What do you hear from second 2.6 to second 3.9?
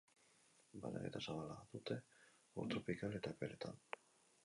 tropikal eta epeletan.